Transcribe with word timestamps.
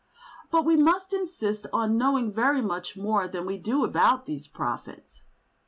But 0.49 0.65
we 0.65 0.75
must 0.77 1.13
insist 1.13 1.67
on 1.71 1.95
knowing 1.95 2.33
very 2.33 2.63
much 2.63 2.97
more 2.97 3.27
than 3.27 3.45
we 3.45 3.59
do 3.59 3.85
about 3.85 4.25
these 4.25 4.47
profits. 4.47 5.21